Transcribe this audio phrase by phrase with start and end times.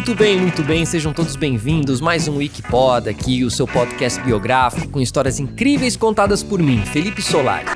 [0.00, 2.00] Muito bem, muito bem, sejam todos bem-vindos.
[2.00, 7.20] Mais um Wikipod aqui, o seu podcast biográfico com histórias incríveis contadas por mim, Felipe
[7.20, 7.66] Solari.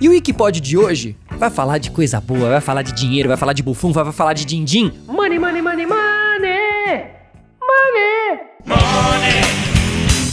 [0.00, 3.36] E o Wikipod de hoje vai falar de coisa boa, vai falar de dinheiro, vai
[3.36, 4.90] falar de bufum, vai falar de din-din.
[5.06, 7.04] Money, money, money, money!
[7.60, 8.40] Money!
[8.64, 9.42] Money,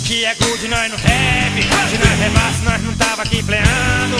[0.07, 1.61] que é good, nós não have.
[1.89, 4.15] Se nós levasse, nós não tava aqui pleando.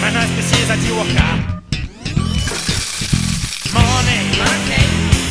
[0.00, 1.62] Mas nós precisa de workar.
[3.72, 4.89] Money, money,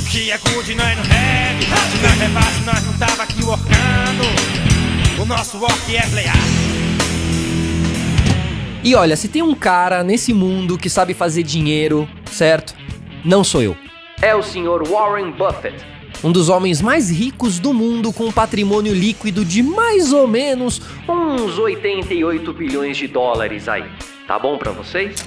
[0.10, 1.64] que é good, nós não have.
[1.92, 5.22] Se nós levasse, nós não tava aqui workando.
[5.22, 6.36] O nosso work é playar.
[8.84, 12.74] E olha, se tem um cara nesse mundo que sabe fazer dinheiro, certo?
[13.24, 13.78] Não sou eu.
[14.22, 15.76] É o senhor Warren Buffett.
[16.24, 20.82] Um dos homens mais ricos do mundo com um patrimônio líquido de mais ou menos
[21.08, 23.86] uns 88 bilhões de dólares aí.
[24.28, 25.24] Tá bom pra vocês?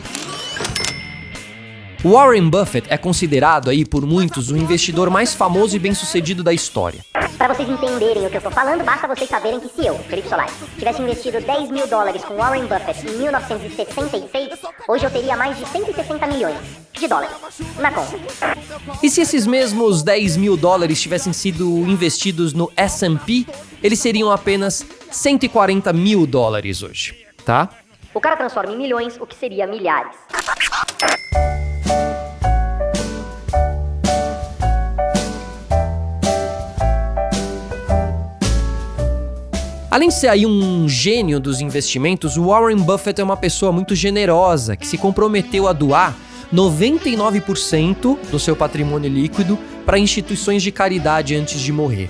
[2.05, 6.99] Warren Buffett é considerado aí por muitos o investidor mais famoso e bem-sucedido da história.
[7.39, 10.29] Para vocês entenderem o que eu tô falando, basta vocês saberem que se eu, Felipe
[10.29, 14.59] Solari, tivesse investido 10 mil dólares com Warren Buffett em 1966,
[14.89, 16.59] hoje eu teria mais de 160 milhões
[16.93, 17.37] de dólares
[17.79, 18.19] na conta.
[19.01, 23.47] E se esses mesmos 10 mil dólares tivessem sido investidos no S&P,
[23.81, 27.69] eles seriam apenas 140 mil dólares hoje, tá?
[28.13, 30.17] O cara transforma em milhões o que seria milhares.
[39.93, 44.75] Além de ser aí um gênio dos investimentos, Warren Buffett é uma pessoa muito generosa
[44.75, 46.17] que se comprometeu a doar
[46.51, 52.09] 99% do seu patrimônio líquido para instituições de caridade antes de morrer.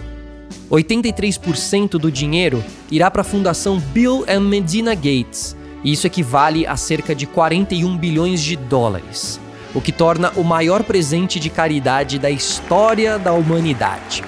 [0.70, 6.76] 83% do dinheiro irá para a fundação Bill and Medina Gates, e isso equivale a
[6.76, 9.40] cerca de 41 bilhões de dólares,
[9.74, 14.22] o que torna o maior presente de caridade da história da humanidade.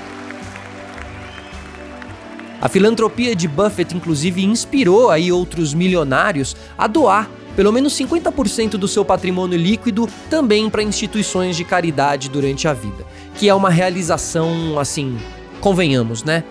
[2.65, 8.89] A filantropia de Buffett, inclusive, inspirou aí outros milionários a doar pelo menos 50% do
[8.89, 13.05] seu patrimônio líquido também para instituições de caridade durante a vida,
[13.37, 15.19] que é uma realização, assim,
[15.61, 16.43] convenhamos, né?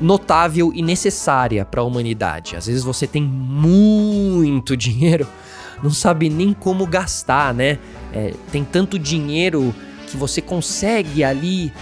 [0.00, 2.56] Notável e necessária para a humanidade.
[2.56, 5.28] Às vezes você tem muito dinheiro,
[5.80, 7.78] não sabe nem como gastar, né?
[8.12, 9.72] É, tem tanto dinheiro
[10.08, 11.72] que você consegue ali.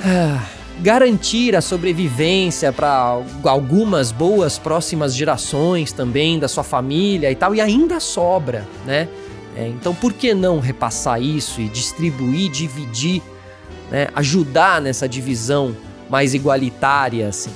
[0.00, 7.54] Ah, garantir a sobrevivência para algumas boas próximas gerações também da sua família e tal,
[7.54, 9.08] e ainda sobra, né?
[9.56, 13.20] É, então, por que não repassar isso e distribuir, dividir,
[13.90, 14.06] né?
[14.14, 15.76] ajudar nessa divisão
[16.08, 17.50] mais igualitária, assim?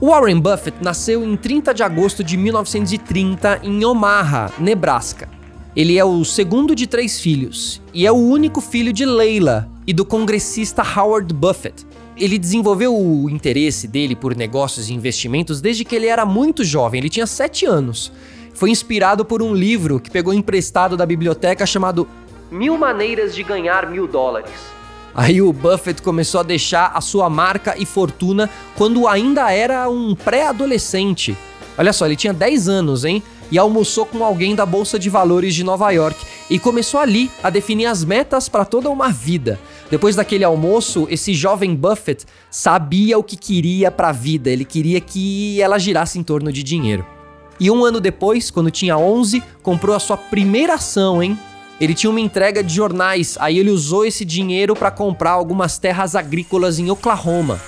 [0.00, 5.41] Warren Buffett nasceu em 30 de agosto de 1930 em Omaha, Nebraska.
[5.74, 9.94] Ele é o segundo de três filhos e é o único filho de Leila e
[9.94, 11.86] do congressista Howard Buffett.
[12.14, 17.00] Ele desenvolveu o interesse dele por negócios e investimentos desde que ele era muito jovem,
[17.00, 18.12] ele tinha sete anos.
[18.52, 22.06] Foi inspirado por um livro que pegou emprestado da biblioteca chamado
[22.50, 24.52] Mil Maneiras de Ganhar Mil Dólares.
[25.14, 30.14] Aí o Buffett começou a deixar a sua marca e fortuna quando ainda era um
[30.14, 31.34] pré-adolescente.
[31.78, 33.22] Olha só, ele tinha 10 anos, hein?
[33.50, 37.50] E almoçou com alguém da Bolsa de Valores de Nova York e começou ali a
[37.50, 39.58] definir as metas para toda uma vida.
[39.90, 45.00] Depois daquele almoço, esse jovem Buffett sabia o que queria para a vida, ele queria
[45.00, 47.04] que ela girasse em torno de dinheiro.
[47.60, 51.38] E um ano depois, quando tinha 11, comprou a sua primeira ação, hein?
[51.80, 56.14] Ele tinha uma entrega de jornais, aí ele usou esse dinheiro para comprar algumas terras
[56.14, 57.60] agrícolas em Oklahoma.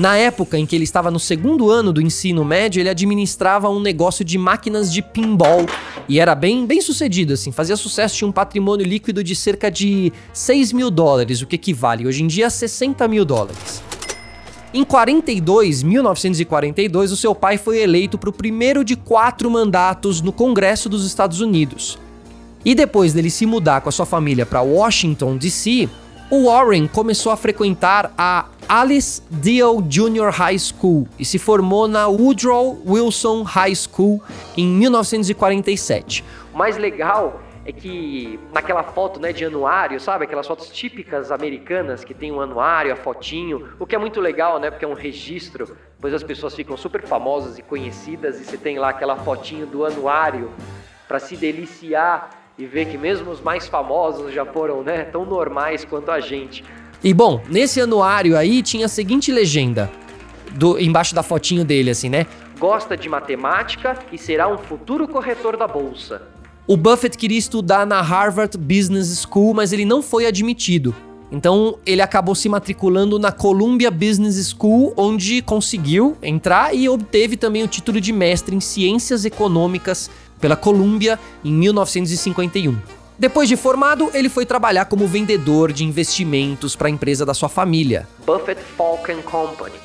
[0.00, 3.78] Na época em que ele estava no segundo ano do ensino médio, ele administrava um
[3.78, 5.66] negócio de máquinas de pinball
[6.08, 10.10] e era bem, bem sucedido, assim, fazia sucesso, tinha um patrimônio líquido de cerca de
[10.32, 13.82] 6 mil dólares, o que equivale hoje em dia a 60 mil dólares.
[14.72, 20.32] Em 42, 1942, o seu pai foi eleito para o primeiro de quatro mandatos no
[20.32, 21.98] Congresso dos Estados Unidos.
[22.64, 25.90] E depois dele se mudar com a sua família para Washington, D.C.,
[26.30, 32.06] o Warren começou a frequentar a Alice Deal Junior High School e se formou na
[32.06, 34.22] Woodrow Wilson High School
[34.56, 36.24] em 1947.
[36.54, 40.24] O mais legal é que naquela foto né, de anuário, sabe?
[40.24, 44.60] Aquelas fotos típicas americanas que tem um anuário, a fotinho, o que é muito legal,
[44.60, 44.70] né?
[44.70, 48.78] Porque é um registro, pois as pessoas ficam super famosas e conhecidas e você tem
[48.78, 50.48] lá aquela fotinho do anuário
[51.08, 55.82] para se deliciar e ver que mesmo os mais famosos já foram, né, tão normais
[55.82, 56.62] quanto a gente.
[57.02, 59.90] E bom, nesse anuário aí tinha a seguinte legenda,
[60.52, 62.26] do embaixo da fotinho dele assim, né?
[62.58, 66.20] Gosta de matemática e será um futuro corretor da bolsa.
[66.66, 70.94] O Buffett queria estudar na Harvard Business School, mas ele não foi admitido.
[71.32, 77.62] Então ele acabou se matriculando na Columbia Business School, onde conseguiu entrar e obteve também
[77.62, 80.10] o título de mestre em Ciências Econômicas
[80.40, 82.76] pela Columbia em 1951.
[83.18, 87.50] Depois de formado, ele foi trabalhar como vendedor de investimentos para a empresa da sua
[87.50, 89.76] família, Buffett Falcon Company.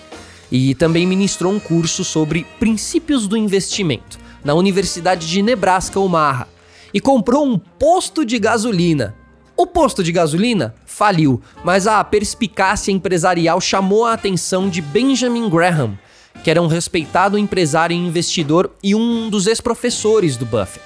[0.49, 6.47] E também ministrou um curso sobre princípios do investimento na Universidade de Nebraska, Omaha.
[6.93, 9.13] E comprou um posto de gasolina,
[9.57, 15.97] o posto de gasolina faliu, mas a perspicácia empresarial chamou a atenção de Benjamin Graham,
[16.43, 20.85] que era um respeitado empresário e investidor e um dos ex-professores do Buffett.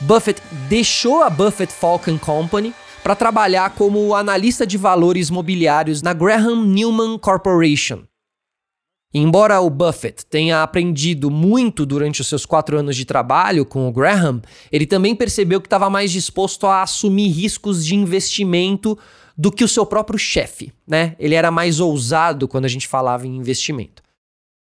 [0.00, 6.64] Buffett deixou a Buffett Falcon Company para trabalhar como analista de valores mobiliários na Graham
[6.66, 8.04] Newman Corporation,
[9.14, 13.92] Embora o Buffett tenha aprendido muito durante os seus quatro anos de trabalho com o
[13.92, 14.40] Graham,
[14.70, 18.98] ele também percebeu que estava mais disposto a assumir riscos de investimento
[19.36, 21.14] do que o seu próprio chefe, né?
[21.18, 24.02] Ele era mais ousado quando a gente falava em investimento.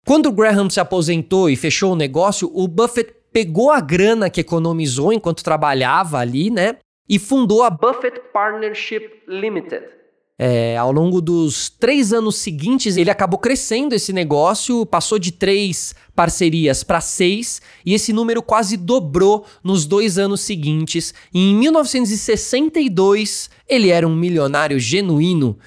[0.07, 5.11] Quando Graham se aposentou e fechou o negócio, o Buffett pegou a grana que economizou
[5.11, 6.77] enquanto trabalhava ali, né?
[7.09, 9.97] E fundou a Buffett Partnership Limited
[10.39, 15.95] é, ao longo dos três anos seguintes, ele acabou crescendo esse negócio, passou de três
[16.15, 21.13] parcerias para seis, e esse número quase dobrou nos dois anos seguintes.
[21.33, 25.57] E em 1962, ele era um milionário genuíno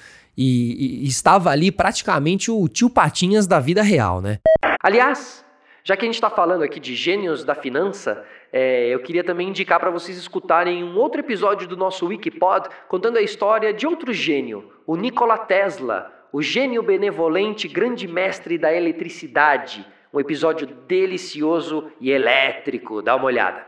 [0.41, 4.39] e, e estava ali praticamente o tio Patinhas da vida real, né?
[4.81, 5.45] Aliás,
[5.83, 9.49] já que a gente está falando aqui de gênios da finança, é, eu queria também
[9.49, 14.11] indicar para vocês escutarem um outro episódio do nosso Wikipod contando a história de outro
[14.11, 19.85] gênio, o Nikola Tesla, o gênio benevolente, grande mestre da eletricidade.
[20.13, 23.01] Um episódio delicioso e elétrico.
[23.01, 23.65] Dá uma olhada.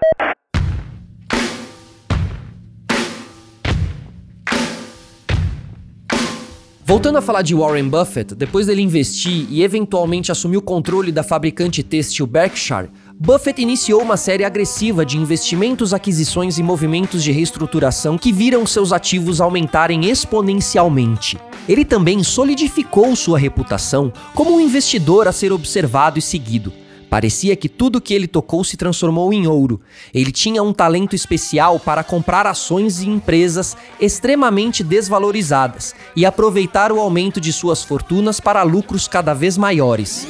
[6.85, 11.23] Voltando a falar de Warren Buffett, depois dele investir e eventualmente assumir o controle da
[11.23, 18.17] fabricante têxtil Berkshire, Buffett iniciou uma série agressiva de investimentos, aquisições e movimentos de reestruturação
[18.17, 21.37] que viram seus ativos aumentarem exponencialmente.
[21.69, 26.73] Ele também solidificou sua reputação como um investidor a ser observado e seguido.
[27.13, 29.79] Parecia que tudo que ele tocou se transformou em ouro.
[30.11, 36.99] Ele tinha um talento especial para comprar ações e empresas extremamente desvalorizadas e aproveitar o
[36.99, 40.25] aumento de suas fortunas para lucros cada vez maiores.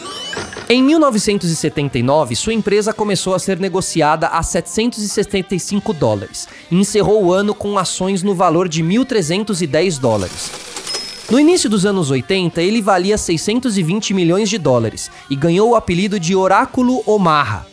[0.68, 7.56] Em 1979, sua empresa começou a ser negociada a 775 dólares e encerrou o ano
[7.56, 10.52] com ações no valor de 1.310 dólares.
[11.30, 16.20] No início dos anos 80, ele valia 620 milhões de dólares e ganhou o apelido
[16.20, 17.66] de Oráculo Omaha.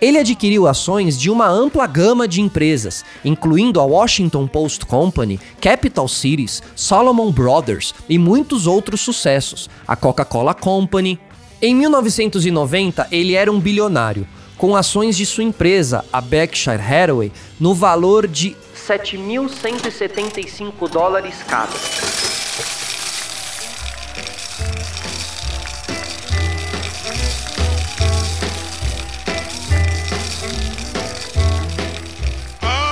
[0.00, 6.08] Ele adquiriu ações de uma ampla gama de empresas, incluindo a Washington Post Company, Capital
[6.08, 11.18] Cities, Solomon Brothers e muitos outros sucessos, a Coca-Cola Company.
[11.60, 14.26] Em 1990, ele era um bilionário,
[14.56, 21.72] com ações de sua empresa, a Berkshire Hathaway, no valor de 7.175 dólares cada.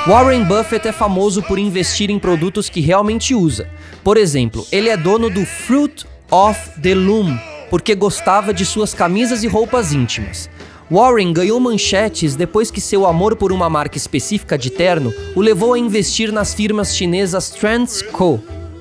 [0.09, 3.69] Warren Buffett é famoso por investir em produtos que realmente usa.
[4.03, 7.37] Por exemplo, ele é dono do Fruit of the Loom
[7.69, 10.49] porque gostava de suas camisas e roupas íntimas.
[10.91, 15.75] Warren ganhou manchetes depois que seu amor por uma marca específica de terno o levou
[15.75, 18.41] a investir nas firmas chinesas Trends Co.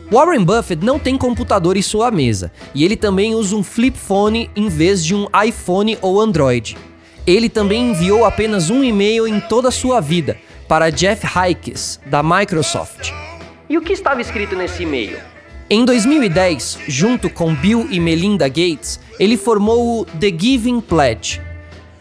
[0.09, 4.49] Warren Buffett não tem computador em sua mesa e ele também usa um flip phone
[4.55, 6.77] em vez de um iPhone ou Android.
[7.27, 12.23] Ele também enviou apenas um e-mail em toda a sua vida, para Jeff Hikes, da
[12.23, 13.11] Microsoft.
[13.69, 15.19] E o que estava escrito nesse e-mail?
[15.69, 21.41] Em 2010, junto com Bill e Melinda Gates, ele formou o The Giving Pledge,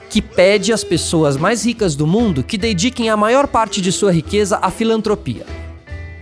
[0.09, 4.13] que pede às pessoas mais ricas do mundo que dediquem a maior parte de sua
[4.13, 5.45] riqueza à filantropia.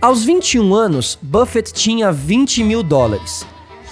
[0.01, 3.45] Aos 21 anos, Buffett tinha 20 mil dólares.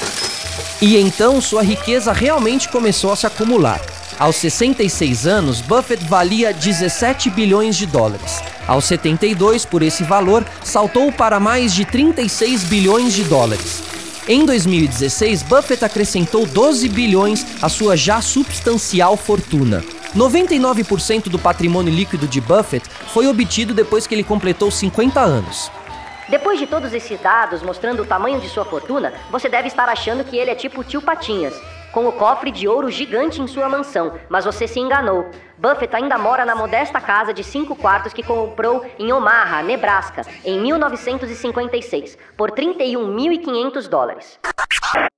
[0.81, 3.79] E então sua riqueza realmente começou a se acumular.
[4.17, 8.41] Aos 66 anos, Buffett valia 17 bilhões de dólares.
[8.67, 13.83] Aos 72, por esse valor, saltou para mais de 36 bilhões de dólares.
[14.27, 19.83] Em 2016, Buffett acrescentou 12 bilhões à sua já substancial fortuna.
[20.15, 25.69] 99% do patrimônio líquido de Buffett foi obtido depois que ele completou 50 anos.
[26.31, 30.23] Depois de todos esses dados mostrando o tamanho de sua fortuna, você deve estar achando
[30.23, 31.53] que ele é tipo tio Patinhas,
[31.91, 35.29] com o cofre de ouro gigante em sua mansão, mas você se enganou.
[35.57, 40.57] Buffett ainda mora na modesta casa de cinco quartos que comprou em Omaha, Nebraska, em
[40.61, 44.39] 1956, por 31.500 dólares.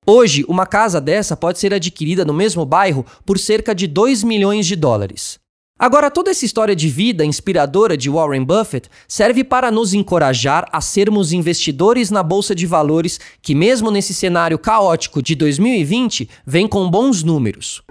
[0.08, 4.66] Hoje, uma casa dessa pode ser adquirida no mesmo bairro por cerca de 2 milhões
[4.66, 5.43] de dólares.
[5.78, 10.80] Agora, toda essa história de vida inspiradora de Warren Buffett serve para nos encorajar a
[10.80, 16.90] sermos investidores na bolsa de valores que, mesmo nesse cenário caótico de 2020, vem com
[16.90, 17.82] bons números.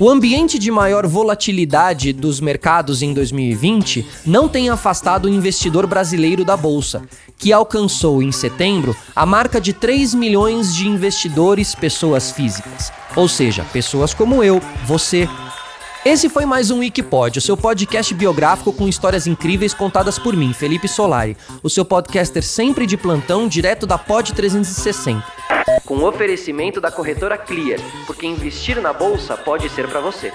[0.00, 6.44] O ambiente de maior volatilidade dos mercados em 2020 não tem afastado o investidor brasileiro
[6.44, 7.02] da bolsa,
[7.36, 13.64] que alcançou em setembro a marca de 3 milhões de investidores pessoas físicas, ou seja,
[13.72, 15.28] pessoas como eu, você,
[16.04, 20.52] esse foi mais um Wikipod, o seu podcast biográfico com histórias incríveis contadas por mim,
[20.52, 25.24] Felipe Solari, o seu podcaster sempre de plantão, direto da Pod 360
[25.88, 30.30] com oferecimento da corretora Clear, porque investir na bolsa pode ser para você.